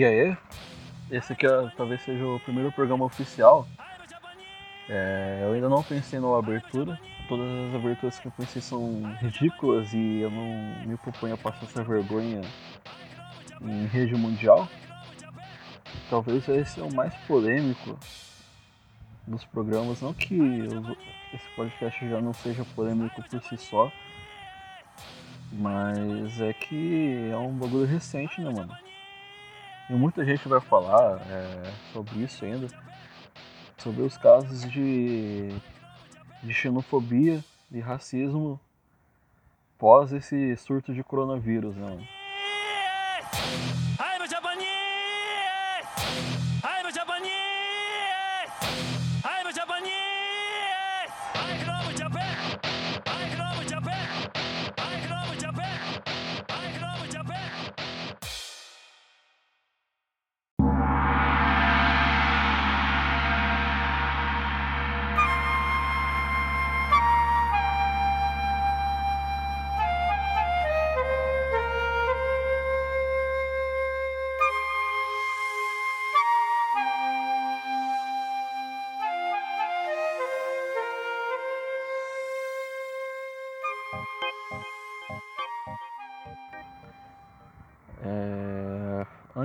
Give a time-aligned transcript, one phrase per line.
[0.00, 0.34] E aí,
[1.10, 3.68] esse aqui é, talvez seja o primeiro programa oficial.
[4.88, 6.98] É, eu ainda não pensei na abertura.
[7.28, 11.64] Todas as aberturas que eu pensei são ridículas e eu não me proponho a passar
[11.64, 12.40] essa vergonha
[13.60, 14.66] em rede mundial.
[16.08, 17.98] Talvez esse é o mais polêmico
[19.26, 20.00] dos programas.
[20.00, 20.34] Não que
[21.34, 23.92] esse podcast já não seja polêmico por si só,
[25.52, 28.74] mas é que é um bagulho recente, né, mano?
[29.90, 32.68] E muita gente vai falar é, sobre isso ainda,
[33.76, 35.48] sobre os casos de,
[36.44, 38.60] de xenofobia e racismo
[39.76, 42.06] pós esse surto de coronavírus, né?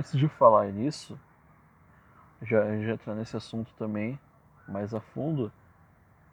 [0.06, 1.18] Antes de falar nisso,
[2.40, 4.16] já, já entrar nesse assunto também
[4.68, 5.50] mais a fundo,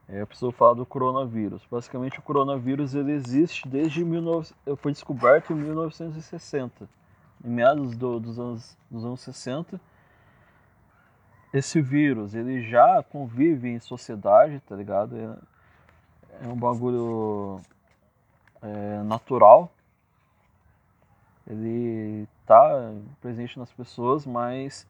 [0.07, 1.65] é, eu preciso falar do coronavírus.
[1.71, 6.87] Basicamente, o coronavírus ele existe desde 19, foi descoberto em 1960,
[7.43, 9.81] em meados do, dos, anos, dos anos 60.
[11.51, 15.15] Esse vírus ele já convive em sociedade, tá ligado?
[15.17, 17.59] É, é um bagulho
[18.61, 19.71] é, natural.
[21.45, 24.87] Ele tá presente nas pessoas, mas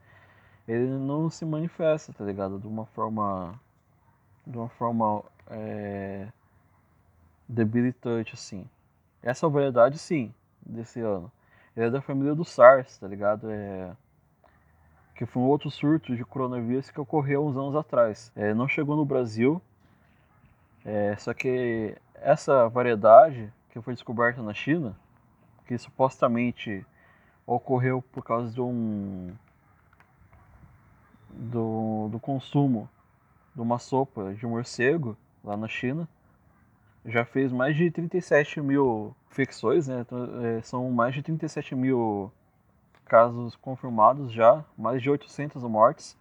[0.67, 2.59] ele não se manifesta, tá ligado?
[2.59, 3.59] De uma forma.
[4.45, 5.23] De uma forma.
[5.49, 6.27] É,
[7.47, 8.65] debilitante, assim.
[9.21, 11.31] Essa é variedade, sim, desse ano.
[11.75, 13.49] Ele é da família do SARS, tá ligado?
[13.49, 13.91] É,
[15.15, 18.31] que foi um outro surto de coronavírus que ocorreu uns anos atrás.
[18.35, 19.61] É, não chegou no Brasil,
[20.85, 24.95] é, só que essa variedade que foi descoberta na China,
[25.73, 26.85] que supostamente
[27.47, 29.33] ocorreu por causa de um
[31.31, 32.87] do, do consumo
[33.55, 36.07] de uma sopa de morcego lá na China.
[37.05, 40.01] Já fez mais de 37 mil infecções, né?
[40.01, 42.31] Então, é, são mais de 37 mil
[43.05, 46.15] casos confirmados já, mais de 800 mortes.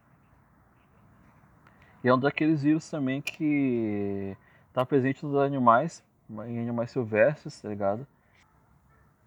[2.03, 4.35] E é um daqueles vírus também que
[4.69, 8.07] está presente nos animais, em animais silvestres, tá ligado?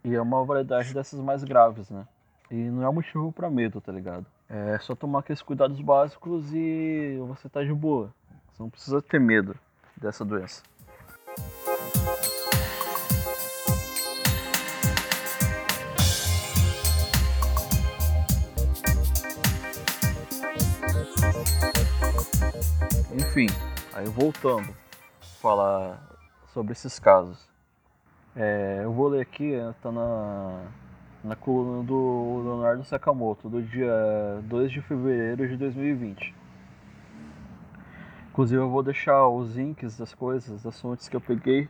[0.05, 2.05] E é uma variedade dessas mais graves, né?
[2.51, 4.23] E não é motivo para medo, tá ligado?
[4.47, 8.13] É só tomar aqueles cuidados básicos e você tá de boa.
[8.51, 9.55] Você não precisa ter medo
[9.97, 10.61] dessa doença.
[23.11, 23.47] Enfim,
[23.91, 25.99] aí voltando a falar
[26.53, 27.54] sobre esses casos.
[28.37, 30.65] É, eu vou ler aqui, está na,
[31.23, 33.89] na coluna do Leonardo Sakamoto, do dia
[34.43, 36.35] 2 de fevereiro de 2020.
[38.29, 41.69] Inclusive eu vou deixar os links das coisas, das fontes que eu peguei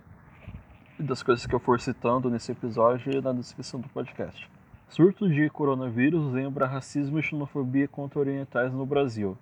[1.00, 4.50] e das coisas que eu for citando nesse episódio na descrição do podcast.
[4.90, 9.38] Surto de coronavírus lembra racismo e xenofobia contra orientais no Brasil.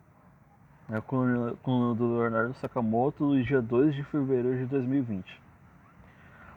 [0.89, 5.42] É a coluna do Leonardo Sakamoto, do dia 2 de fevereiro de 2020.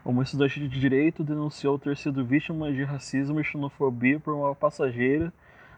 [0.08, 5.32] Uma estudante de direito denunciou ter sido vítima de racismo e xenofobia por uma passageira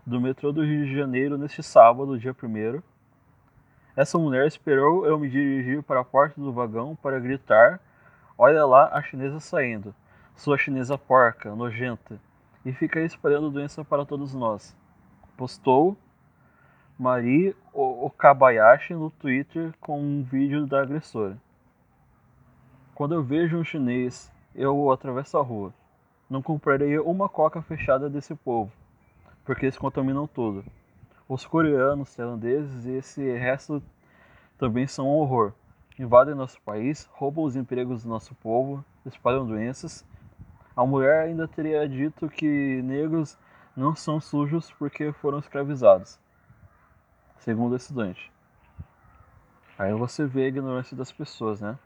[0.04, 2.82] do metrô do Rio de Janeiro neste sábado, dia 1.
[3.96, 7.80] Essa mulher esperou eu me dirigir para a porta do vagão para gritar:
[8.36, 9.94] Olha lá a chinesa saindo,
[10.36, 12.20] sua chinesa porca, nojenta,
[12.66, 14.76] e fica espalhando doença para todos nós.
[15.38, 15.96] Postou
[16.98, 21.38] Mari Okabayashi no Twitter com um vídeo da agressora.
[22.98, 25.72] Quando eu vejo um chinês, eu atravesso a rua.
[26.28, 28.72] Não comprarei uma coca fechada desse povo,
[29.44, 30.64] porque eles contaminam tudo.
[31.28, 33.80] Os coreanos, tailandeses e esse resto
[34.58, 35.52] também são um horror.
[35.96, 40.04] Invadem nosso país, roubam os empregos do nosso povo, espalham doenças.
[40.74, 43.38] A mulher ainda teria dito que negros
[43.76, 46.18] não são sujos porque foram escravizados,
[47.38, 48.32] segundo o estudante.
[49.78, 51.78] Aí você vê a ignorância das pessoas, né?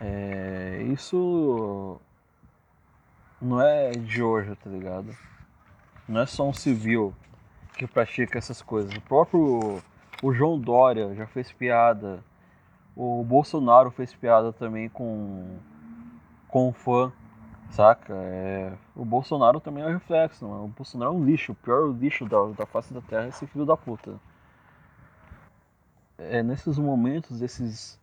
[0.00, 2.00] É, isso
[3.40, 5.16] não é de hoje, tá ligado?
[6.08, 7.14] Não é só um civil
[7.76, 8.94] que pratica essas coisas.
[8.94, 9.82] O próprio
[10.22, 12.22] o João Dória já fez piada.
[12.96, 15.58] O Bolsonaro fez piada também com
[16.48, 17.12] com fã,
[17.70, 18.14] saca?
[18.14, 20.64] É, o Bolsonaro também é um reflexo, mano.
[20.64, 23.46] O Bolsonaro é um lixo, o pior lixo da, da face da terra é esse
[23.46, 24.18] filho da puta.
[26.16, 28.00] É nesses momentos, esses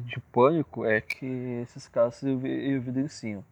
[0.00, 1.26] de pânico, é que
[1.62, 3.44] esses casos se evidenciam.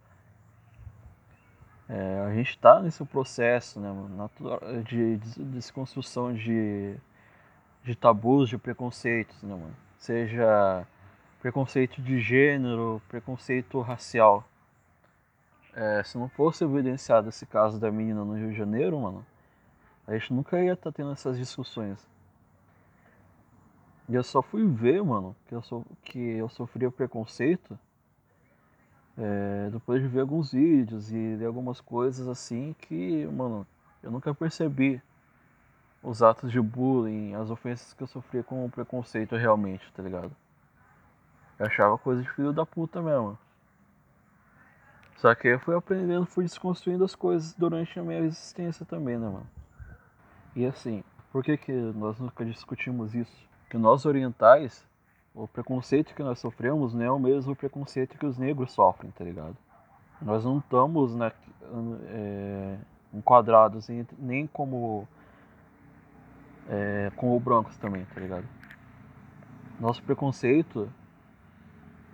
[1.89, 3.91] É, a gente está nesse processo né,
[4.85, 6.97] de, de desconstrução de,
[7.85, 9.77] de tabus, de preconceitos, né, mano?
[9.99, 10.87] Seja
[11.41, 14.45] preconceito de gênero, preconceito racial.
[15.75, 19.27] É, se não fosse evidenciado esse caso da menina no Rio de Janeiro, mano,
[20.07, 22.07] a gente nunca ia estar tá tendo essas discussões.
[24.13, 27.79] E eu só fui ver, mano, que eu, so, que eu sofria preconceito
[29.17, 33.67] é, depois de ver alguns vídeos e ler algumas coisas assim que, mano,
[34.03, 35.01] eu nunca percebi
[36.03, 40.31] os atos de bullying, as ofensas que eu sofria com o preconceito realmente, tá ligado?
[41.59, 43.39] Eu achava coisa de filho da puta mesmo.
[45.17, 49.27] Só que eu fui aprendendo, fui desconstruindo as coisas durante a minha existência também, né,
[49.27, 49.49] mano?
[50.55, 53.52] E assim, por que, que nós nunca discutimos isso?
[53.73, 54.87] Que nós orientais
[55.35, 59.25] o preconceito que nós sofremos não é o mesmo preconceito que os negros sofrem, tá
[59.25, 59.57] ligado?
[60.21, 61.33] Nós não estamos na,
[62.09, 62.77] é,
[63.15, 65.09] enquadrados em, nem como
[66.69, 68.47] é, como brancos também, tá ligado?
[69.81, 70.93] Nosso preconceito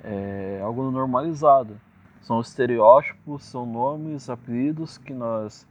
[0.05, 1.77] é algo normalizado.
[2.21, 5.67] São estereótipos, são nomes, apelidos que nós,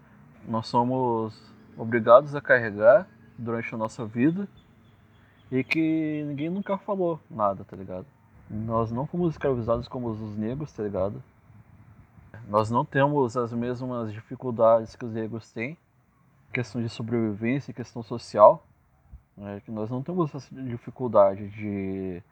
[0.46, 3.08] nós somos obrigados a carregar
[3.38, 4.50] durante a nossa vida
[5.52, 8.06] e que ninguém nunca falou nada, tá ligado?
[8.50, 11.22] Nós não fomos escravizados como os negros, tá ligado?
[12.48, 15.78] Nós não temos as mesmas dificuldades que os negros têm,
[16.54, 18.66] questão de sobrevivência, questão social,
[19.36, 19.62] né?
[19.66, 22.24] que nós não temos essa dificuldade de,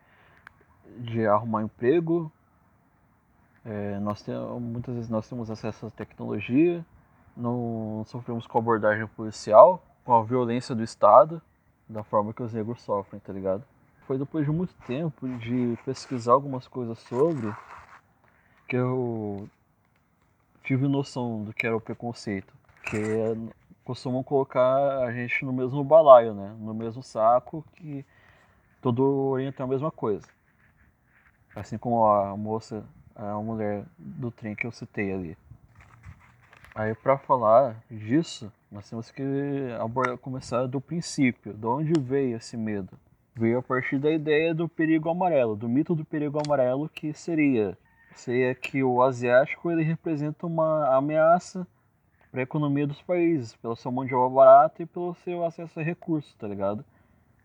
[1.00, 2.32] de arrumar emprego,
[3.66, 6.86] é, nós temos, muitas vezes nós temos acesso à tecnologia,
[7.36, 11.42] não sofremos com abordagem policial, com a violência do Estado,
[11.88, 13.64] da forma que os negros sofrem, tá ligado?
[14.08, 17.54] Foi depois de muito tempo de pesquisar algumas coisas sobre
[18.68, 19.50] que eu
[20.64, 22.54] tive noção do que era o preconceito,
[22.84, 23.36] que é,
[23.84, 26.56] costumam colocar a gente no mesmo balaio, né?
[26.60, 28.06] No mesmo saco que
[28.82, 30.28] todo Oriente é a mesma coisa.
[31.56, 32.84] Assim como a moça,
[33.16, 35.38] a mulher do trem que eu citei ali.
[36.78, 39.24] Aí para falar disso, nós temos que
[39.80, 43.00] abordar, começar do princípio, de onde veio esse medo?
[43.34, 47.78] Veio a partir da ideia do perigo amarelo, do mito do perigo amarelo, que seria,
[48.14, 51.66] seria que o asiático ele representa uma ameaça
[52.30, 55.80] para a economia dos países, pela sua mão de obra barata e pelo seu acesso
[55.80, 56.84] a recursos, tá ligado?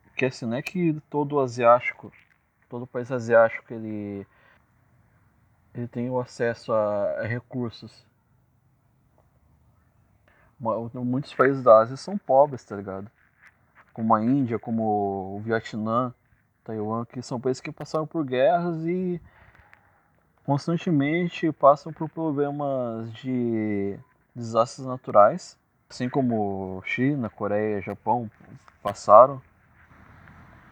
[0.07, 2.13] Porque assim, não é que todo asiático,
[2.69, 4.27] todo país asiático ele,
[5.73, 8.10] ele tem o acesso a, a recursos
[10.61, 13.11] muitos países da Ásia são pobres, tá ligado?
[13.93, 16.15] Como a Índia, como o Vietnã,
[16.63, 19.21] Taiwan, que são países que passaram por guerras e
[20.45, 23.99] constantemente passam por problemas de
[24.35, 25.59] desastres naturais,
[25.89, 28.31] assim como China, Coreia, Japão
[28.83, 29.41] passaram.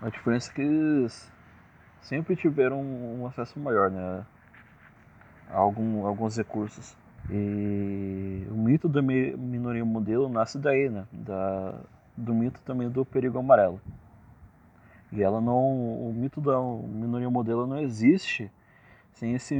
[0.00, 1.30] A diferença é que eles
[2.00, 4.24] sempre tiveram um acesso maior, né?
[5.50, 6.96] A algum, alguns recursos.
[7.30, 11.06] E o mito da minoria modelo nasce daí, né?
[11.12, 11.74] Da,
[12.16, 13.80] do mito também do perigo amarelo.
[15.12, 15.58] E ela não,
[16.08, 18.50] o mito da minoria modelo não existe
[19.12, 19.54] sem esse,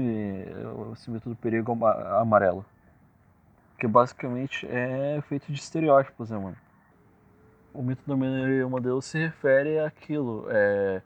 [0.95, 2.65] esse mito do perigo amarelo.
[3.79, 6.57] Que basicamente é feito de estereótipos, né, mano?
[7.75, 11.03] O mito da minoria modelo se refere àquilo, é,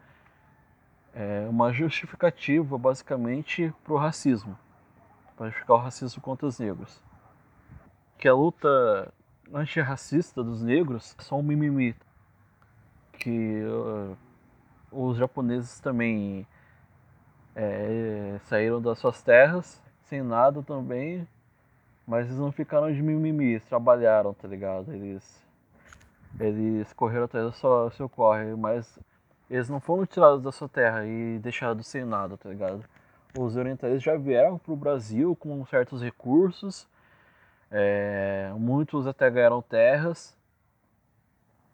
[1.13, 4.57] é uma justificativa basicamente pro racismo
[5.37, 7.03] para justificar o racismo contra os negros.
[8.19, 9.13] Que a luta
[9.53, 11.95] antirracista dos negros é só um mimimi.
[13.13, 14.17] Que uh,
[14.91, 16.47] os japoneses também
[17.55, 21.27] é, saíram das suas terras sem nada também,
[22.07, 24.93] mas eles não ficaram de mimimi, eles trabalharam, tá ligado?
[24.93, 25.43] Eles,
[26.39, 28.99] eles correram atrás do seu, seu corre, mas
[29.49, 32.85] eles não foram tirados da sua terra e deixados sem nada, tá ligado?
[33.39, 36.87] Os orientais já vieram para o Brasil com certos recursos,
[37.71, 40.37] é, muitos até ganharam terras.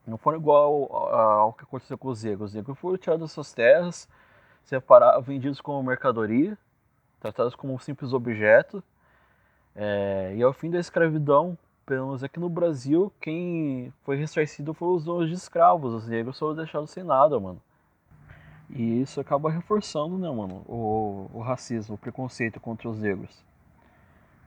[0.06, 2.50] Não foram igual ao, que aconteceu com os negros.
[2.50, 4.08] Os negros foram tirados das suas terras,
[4.62, 6.56] separados, vendidos como mercadoria,
[7.20, 8.82] tratados como um simples objeto.
[9.74, 14.94] É, e ao fim da escravidão, pelo menos aqui no Brasil, quem foi ressarcido foram
[14.94, 15.92] os donos de escravos.
[15.92, 17.60] Os negros foram deixados sem nada, mano.
[18.70, 23.44] E isso acaba reforçando, né, mano, o, o racismo, o preconceito contra os negros.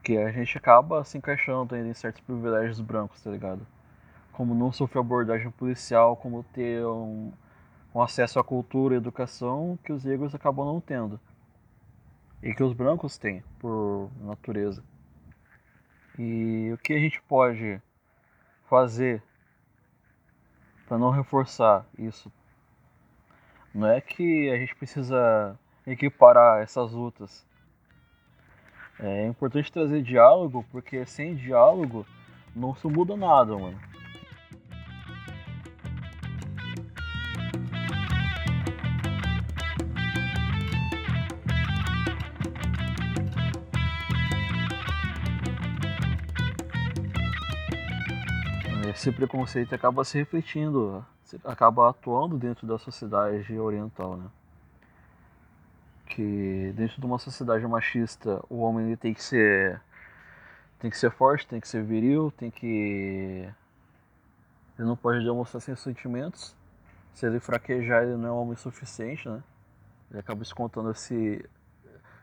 [0.03, 3.65] Que a gente acaba se encaixando em certos privilégios brancos, tá ligado?
[4.31, 7.31] Como não sofrer abordagem policial, como ter um,
[7.93, 11.19] um acesso à cultura e educação que os negros acabam não tendo.
[12.41, 14.83] E que os brancos têm, por natureza.
[16.17, 17.81] E o que a gente pode
[18.67, 19.23] fazer
[20.87, 22.31] para não reforçar isso?
[23.73, 27.45] Não é que a gente precisa equiparar essas lutas.
[28.99, 32.05] É importante trazer diálogo, porque sem diálogo
[32.55, 33.79] não se muda nada, mano.
[49.01, 51.03] esse preconceito acaba se refletindo,
[51.43, 54.27] acaba atuando dentro da sociedade oriental, né?
[56.07, 59.81] Que dentro de uma sociedade machista, o homem tem que ser
[60.79, 63.47] tem que ser forte, tem que ser viril, tem que
[64.77, 66.55] ele não pode demonstrar seus sentimentos.
[67.13, 69.43] Se ele fraquejar, ele não é homem suficiente, né?
[70.09, 71.45] Ele acaba descontando esse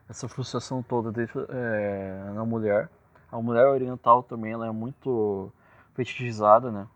[0.09, 2.88] essa frustração toda dentro, é, na mulher.
[3.31, 5.53] A mulher oriental também ela é muito
[5.95, 6.88] fetichizada, né?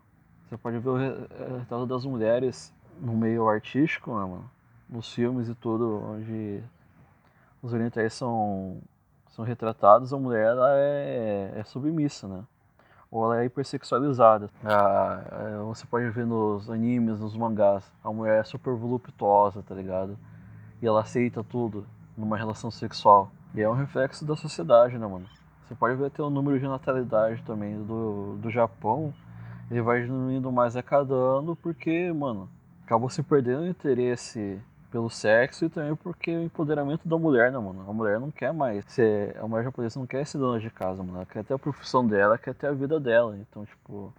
[0.53, 4.51] Você pode ver o retrato das mulheres no meio artístico, né, mano?
[4.87, 6.61] Nos filmes e tudo, onde
[7.59, 8.77] os orientais são,
[9.31, 12.43] são retratados, a mulher ela é, é submissa, né?
[13.09, 14.47] Ou ela é hipersexualizada.
[14.63, 19.73] Ah, é, você pode ver nos animes, nos mangás, a mulher é super voluptuosa, tá
[19.73, 20.15] ligado?
[20.79, 21.83] E ela aceita tudo
[22.15, 23.31] numa relação sexual.
[23.55, 25.25] E é um reflexo da sociedade, né, mano?
[25.65, 29.11] Você pode ver até o número de natalidade também do, do Japão.
[29.69, 32.49] Ele vai diminuindo mais a cada ano porque, mano,
[32.85, 37.57] acabou se perdendo o interesse pelo sexo e também porque o empoderamento da mulher, né,
[37.57, 37.83] mano?
[37.89, 39.35] A mulher não quer mais ser.
[39.39, 41.17] A mulher japonesa não quer ser dona de casa, mano.
[41.17, 43.35] Ela quer ter a profissão dela, quer ter a vida dela.
[43.37, 44.13] Então, tipo,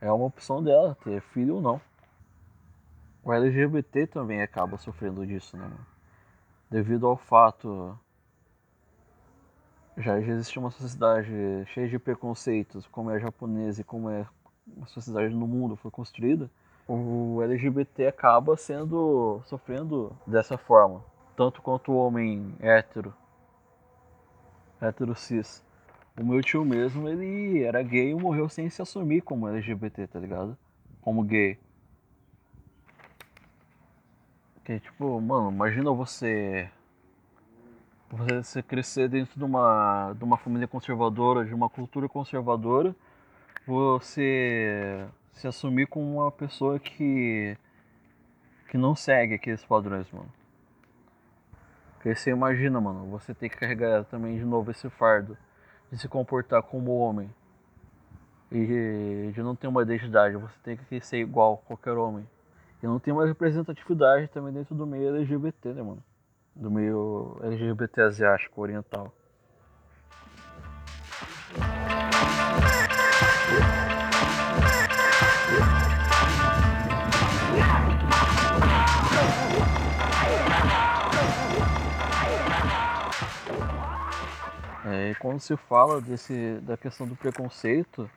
[0.00, 1.80] é uma opção dela ter filho ou não.
[3.24, 5.86] O LGBT também acaba sofrendo disso, né, mano?
[6.70, 7.98] Devido ao fato
[9.96, 11.30] já existe uma sociedade
[11.74, 14.24] cheia de preconceitos, como é a japonesa e como é
[14.82, 16.50] a sociedade no mundo foi construída,
[16.86, 21.04] o LGBT acaba sendo sofrendo dessa forma,
[21.36, 23.14] tanto quanto o homem hétero,
[24.80, 25.64] hétero cis.
[26.18, 30.18] O meu tio mesmo, ele era gay e morreu sem se assumir como LGBT, tá
[30.18, 30.58] ligado?
[31.00, 31.58] Como gay.
[34.64, 36.70] Que tipo, mano, imagina você
[38.10, 42.94] você crescer dentro de uma, de uma família conservadora, de uma cultura conservadora,
[43.70, 47.56] você se assumir como uma pessoa que
[48.68, 50.32] que não segue aqueles padrões, mano.
[51.94, 55.36] Porque você imagina, mano, você tem que carregar também de novo esse fardo
[55.90, 57.28] de se comportar como homem
[58.52, 62.28] e de não ter uma identidade, você tem que ser igual a qualquer homem.
[62.82, 66.02] E não tem uma representatividade também dentro do meio LGBT, né, mano?
[66.54, 69.12] do meio LGBT asiático oriental.
[84.90, 88.10] É, e quando se fala desse, da questão do preconceito,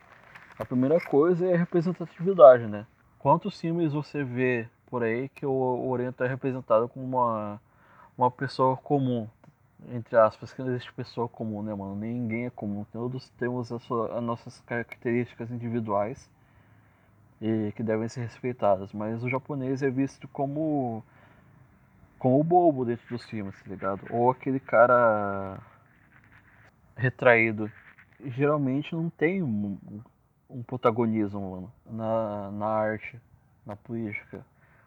[0.58, 2.86] a primeira coisa é a representatividade, né?
[3.18, 7.60] Quantos filmes você vê por aí que o Oriente é representado como uma
[8.16, 9.28] uma pessoa comum,
[9.90, 11.96] entre aspas, que não existe pessoa comum, né, mano?
[11.96, 12.86] Ninguém é comum.
[12.92, 16.30] Todos temos as, as nossas características individuais
[17.40, 18.92] e que devem ser respeitadas.
[18.92, 21.02] Mas o japonês é visto como
[22.18, 24.00] como o bobo dentro dos filmes, tá ligado?
[24.10, 25.58] Ou aquele cara
[26.96, 27.70] retraído.
[28.24, 29.78] Geralmente não tem um,
[30.48, 33.20] um protagonismo, na, na arte,
[33.66, 34.44] na política.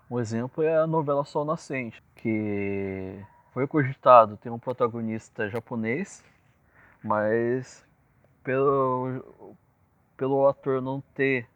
[0.09, 3.19] Um exemplo é a novela Sol Nascente, que
[3.53, 6.23] foi cogitado ter um protagonista japonês,
[7.03, 7.85] mas
[8.43, 9.55] pelo,
[10.15, 11.47] pelo ator não ter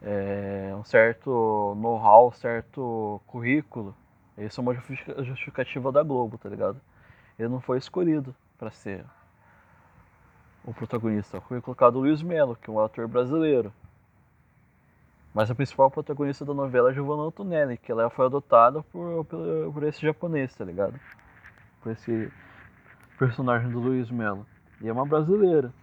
[0.00, 3.94] é, um certo know-how, um certo currículo,
[4.36, 4.74] isso é uma
[5.24, 6.80] justificativa da Globo, tá ligado?
[7.38, 9.04] Ele não foi escolhido para ser
[10.64, 11.40] o protagonista.
[11.40, 13.72] Foi colocado o Luiz Melo, que é um ator brasileiro.
[15.34, 19.72] Mas a principal protagonista da novela é Giovanna Antonelli, que ela foi adotada por, por,
[19.72, 20.94] por esse japonês, tá ligado?
[21.82, 22.30] Por esse
[23.18, 24.46] personagem do Luiz Melo.
[24.80, 25.74] E é uma brasileira.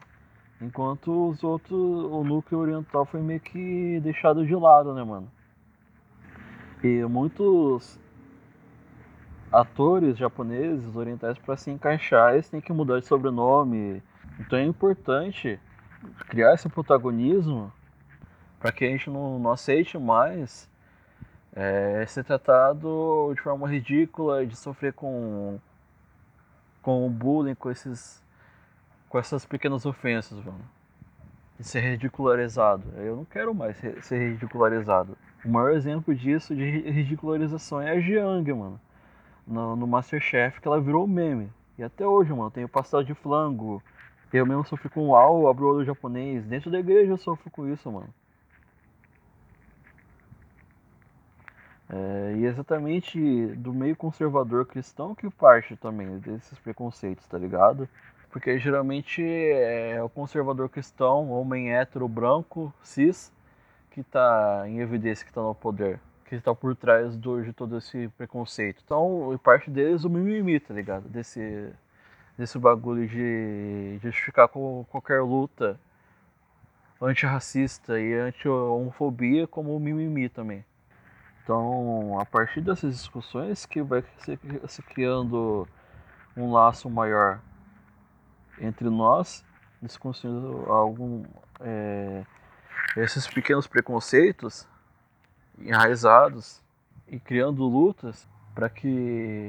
[0.62, 5.30] Enquanto os outros, o núcleo oriental foi meio que deixado de lado, né, mano?
[6.82, 8.00] E muitos
[9.52, 14.02] atores japoneses, orientais, para se encaixar, eles têm que mudar de sobrenome.
[14.40, 15.60] Então é importante
[16.28, 17.72] criar esse protagonismo
[18.60, 20.70] para que a gente não, não aceite mais
[21.54, 25.60] é, ser tratado de forma ridícula, de sofrer com,
[26.82, 28.24] com bullying, com, esses,
[29.08, 30.64] com essas pequenas ofensas, mano.
[31.58, 32.84] De ser ridicularizado.
[32.96, 35.18] Eu não quero mais ser ridicularizado.
[35.44, 38.80] O maior exemplo disso, de ridicularização, é a Jiang, mano
[39.50, 41.52] no, no Masterchef que ela virou meme.
[41.78, 43.82] E até hoje, mano, tem o pastel de flango.
[44.32, 46.46] Eu mesmo sofri com UAU, abro o olho japonês.
[46.46, 48.14] Dentro da igreja eu sofro com isso, mano.
[51.92, 53.20] É, e exatamente
[53.56, 57.90] do meio conservador cristão que parte também desses preconceitos, tá ligado?
[58.30, 63.34] Porque geralmente é o conservador cristão, homem hétero, branco, cis,
[63.90, 67.76] que tá em evidência, que tá no poder que está por trás do, de todo
[67.80, 68.84] esse preconceito.
[68.86, 71.10] Então, parte deles o mimimi, tá ligado?
[71.10, 71.74] Desse,
[72.38, 75.80] desse bagulho de, justificar qualquer luta
[77.02, 80.64] antirracista e anti-homofobia como mimimi também.
[81.44, 85.68] Então, a partir dessas discussões que vai se, se criando
[86.38, 87.42] um laço maior
[88.62, 89.44] entre nós,
[89.82, 91.24] desconstruindo algum
[91.60, 92.24] é,
[92.98, 94.68] esses pequenos preconceitos
[95.62, 96.62] enraizados
[97.08, 98.88] e criando lutas para que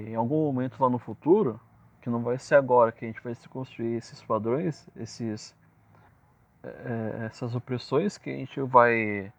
[0.09, 1.61] em algum momento lá no futuro,
[2.00, 5.55] que não vai ser agora que a gente vai se construir esses padrões, esses
[6.62, 9.33] é, essas opressões que a gente vai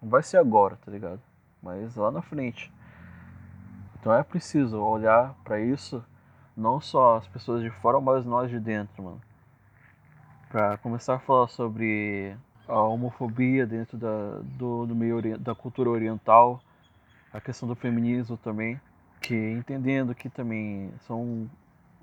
[0.00, 1.20] não vai ser agora, tá ligado?
[1.62, 2.72] Mas lá na frente.
[3.98, 6.02] Então é preciso olhar para isso,
[6.56, 9.20] não só as pessoas de fora, mas nós de dentro, mano.
[10.48, 12.34] Para começar a falar sobre
[12.70, 16.62] a homofobia dentro da, do, do meio da cultura oriental,
[17.32, 18.80] a questão do feminismo também,
[19.20, 21.50] que entendendo que também são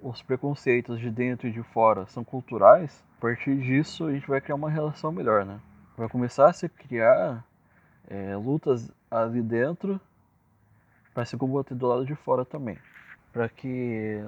[0.01, 4.41] os preconceitos de dentro e de fora são culturais, a partir disso a gente vai
[4.41, 5.59] criar uma relação melhor, né?
[5.97, 7.43] Vai começar a se criar
[8.07, 9.99] é, lutas ali dentro
[11.13, 12.77] para se combater do lado de fora também,
[13.33, 14.23] para que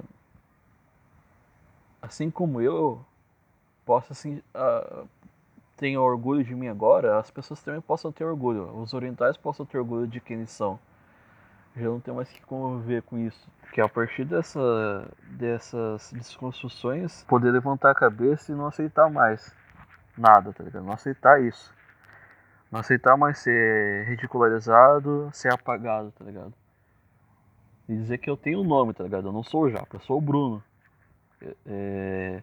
[2.02, 3.04] assim como eu
[3.84, 5.08] possa assim, uh,
[5.80, 8.70] tenham orgulho de mim agora, as pessoas também possam ter orgulho.
[8.76, 10.78] Os orientais possam ter orgulho de quem eles são.
[11.74, 13.48] Já não tem mais que conviver com isso.
[13.72, 19.56] Que a partir dessa, dessas desconstruções, poder levantar a cabeça e não aceitar mais
[20.18, 20.84] nada, tá ligado?
[20.84, 21.74] Não aceitar isso.
[22.70, 26.52] Não aceitar mais ser ridicularizado, ser apagado, tá ligado?
[27.88, 29.28] E dizer que eu tenho um nome, tá ligado?
[29.28, 30.62] Eu não sou o Japa, eu sou o Bruno.
[31.64, 32.42] É,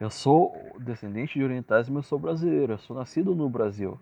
[0.00, 2.72] eu sou descendente de orientais, mas eu sou brasileiro.
[2.72, 4.00] Eu sou nascido no Brasil.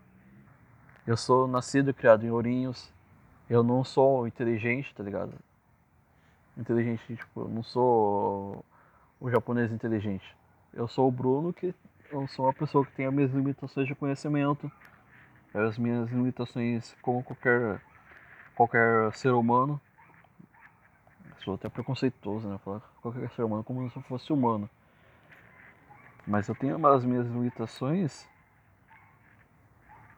[1.05, 2.93] Eu sou nascido e criado em Ourinhos.
[3.51, 5.35] Eu não sou inteligente, tá ligado?
[6.57, 8.65] Inteligente, tipo, eu não sou
[9.21, 10.37] o japonês inteligente.
[10.73, 11.75] Eu sou o Bruno, que
[12.13, 14.71] eu sou uma pessoa que tem as minhas limitações de conhecimento,
[15.53, 17.83] as minhas limitações como qualquer,
[18.55, 19.81] qualquer ser humano.
[21.43, 22.57] sou até preconceituoso, né?
[22.65, 24.71] Falar qualquer ser humano como se eu fosse humano.
[26.29, 28.29] Mas eu tenho as minhas limitações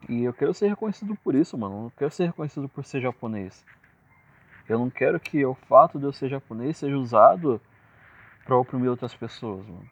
[0.09, 1.75] e eu quero ser reconhecido por isso, mano.
[1.75, 3.65] Eu não quero ser reconhecido por ser japonês.
[4.67, 7.61] Eu não quero que o fato de eu ser japonês seja usado
[8.43, 9.89] para oprimir outras pessoas, mano.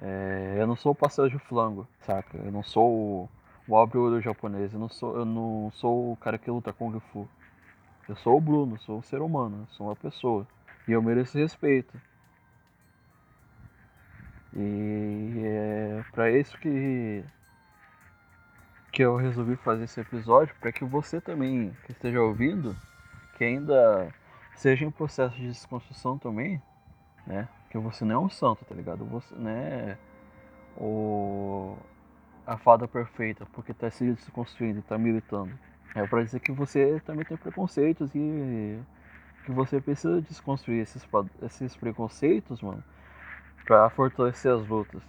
[0.00, 2.38] É, eu não sou o pastel de flango, saca?
[2.38, 3.28] Eu não sou o,
[3.66, 4.72] o abre japonês.
[4.72, 7.28] Eu não, sou, eu não sou o cara que luta Kung Fu.
[8.08, 10.46] Eu sou o Bruno, sou um ser humano, sou uma pessoa.
[10.86, 12.00] E eu mereço respeito.
[14.58, 17.22] E é para isso que
[18.90, 22.74] que eu resolvi fazer esse episódio, para que você também que esteja ouvindo,
[23.36, 24.08] que ainda
[24.54, 26.62] seja em processo de desconstrução também,
[27.26, 27.46] né?
[27.68, 29.04] Que você não é um santo, tá ligado?
[29.04, 29.98] Você não é
[30.78, 31.76] o
[32.46, 35.52] a fada perfeita, porque tá se desconstruindo tá militando.
[35.94, 38.78] É para dizer que você também tem preconceitos e
[39.44, 41.06] que você precisa desconstruir esses,
[41.42, 42.82] esses preconceitos, mano,
[43.66, 45.02] para fortalecer as lutas.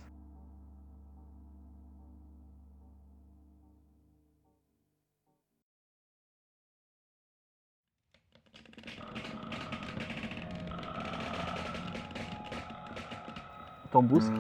[13.88, 14.34] Então busque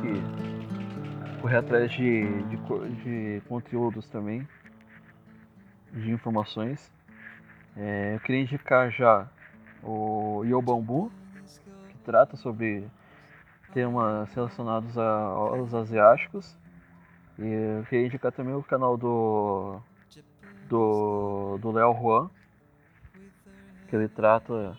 [1.41, 2.57] correr atrás de, de,
[3.03, 4.47] de conteúdos também,
[5.93, 6.91] de informações.
[7.75, 9.27] É, eu queria indicar já
[9.83, 11.11] o Yobambu,
[11.89, 12.85] que trata sobre
[13.77, 16.57] temas relacionados a, aos asiáticos.
[17.37, 19.79] E eu queria indicar também o canal do
[20.67, 22.29] do do Léo Juan,
[23.87, 24.75] que ele trata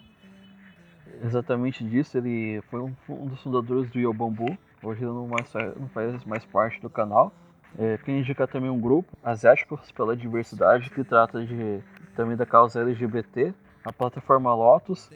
[1.22, 2.18] exatamente disso.
[2.18, 4.58] Ele foi um, um dos fundadores do Yobambu.
[4.82, 7.32] Hoje ele não, mais, não faz mais parte do canal.
[7.78, 11.80] É, queria indicar também um grupo, Asiáticos pela Diversidade, que trata de
[12.16, 13.54] também da causa LGBT.
[13.84, 15.08] A plataforma Lotus,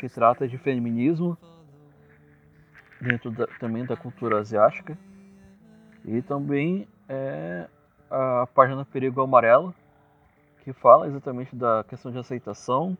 [0.00, 1.38] que trata de feminismo
[3.00, 4.96] dentro da, também da cultura asiática.
[6.04, 7.68] E também é
[8.10, 9.74] a página Perigo Amarelo,
[10.62, 12.96] que fala exatamente da questão de aceitação,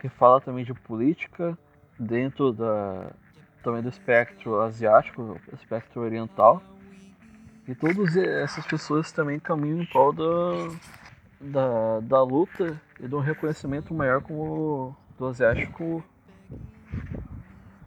[0.00, 1.56] que fala também de política
[1.98, 3.10] dentro da,
[3.62, 6.62] também do espectro asiático, espectro oriental.
[7.66, 10.24] E todas essas pessoas também caminham em prol da,
[11.40, 16.04] da, da luta e de um reconhecimento maior como do asiático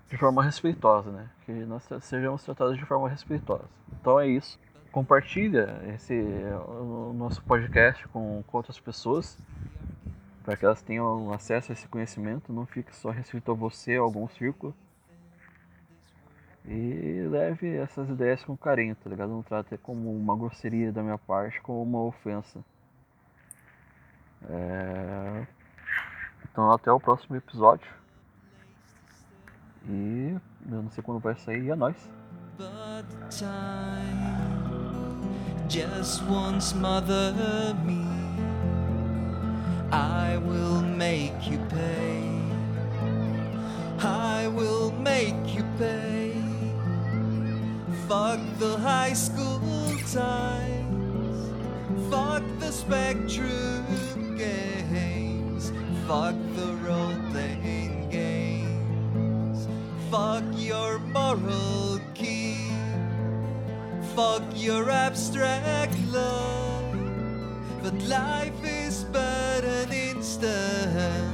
[0.09, 1.29] de forma respeitosa, né?
[1.45, 3.65] Que nós sejamos tratados de forma respeitosa.
[3.99, 4.59] Então é isso.
[4.91, 6.13] Compartilha esse
[6.67, 9.37] o nosso podcast com, com outras pessoas
[10.43, 13.99] para que elas tenham acesso a esse conhecimento, não fique só restrito a você a
[13.99, 14.73] algum círculo.
[16.65, 19.29] E leve essas ideias com carinho, tá ligado?
[19.29, 22.59] Não trate como uma grosseria da minha parte, como uma ofensa.
[24.49, 25.45] É...
[26.51, 27.87] Então até o próximo episódio.
[29.89, 30.37] E
[30.71, 31.97] eu não sei quando vai sair, é nóis.
[35.67, 36.21] Just
[36.73, 37.33] mother
[37.85, 38.05] me.
[39.91, 42.39] I will make you pay.
[43.99, 46.33] I will make you pay.
[48.07, 49.59] Fuck the high school
[50.11, 51.51] times.
[52.11, 55.71] Fuck the spectrum games.
[56.07, 57.58] Fuck the role games
[60.11, 62.71] Fuck your moral key.
[64.15, 66.83] Fuck your abstract love.
[67.83, 71.28] But life is but an instant